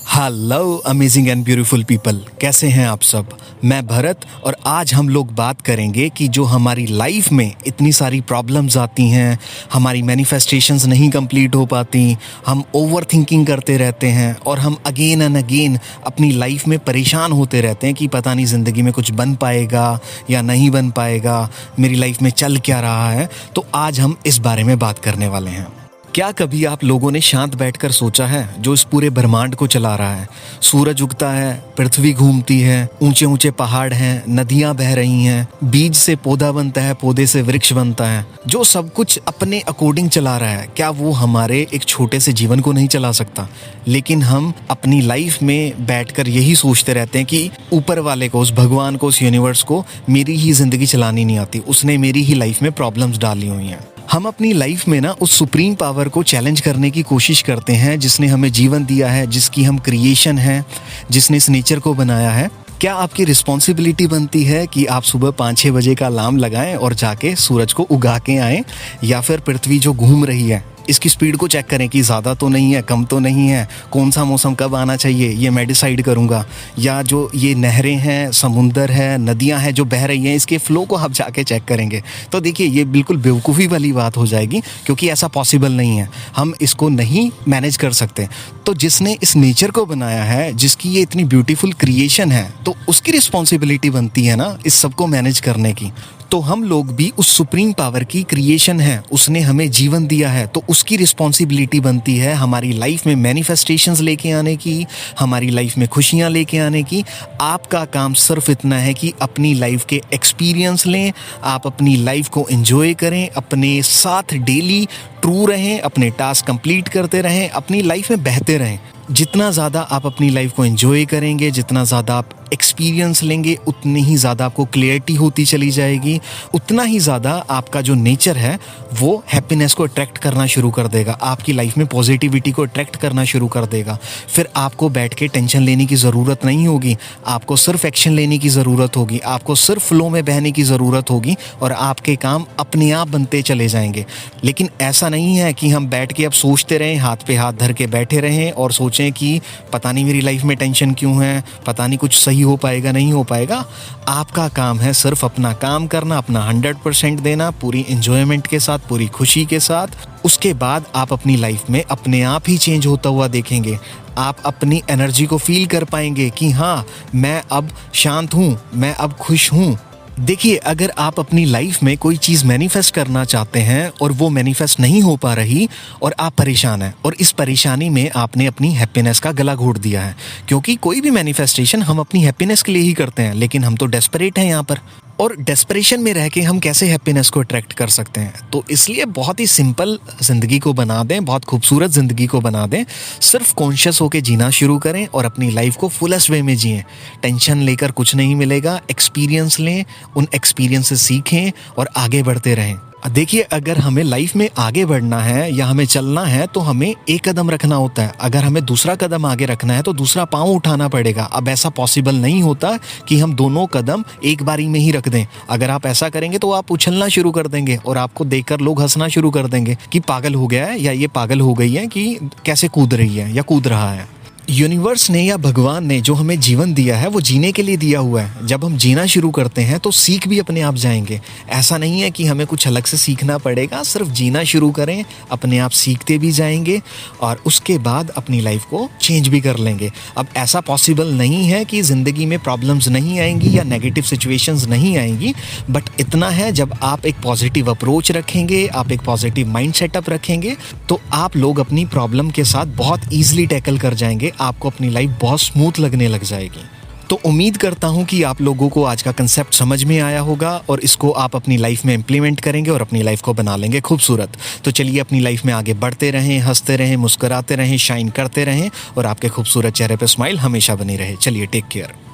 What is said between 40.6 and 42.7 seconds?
क्या वो हमारे एक छोटे से जीवन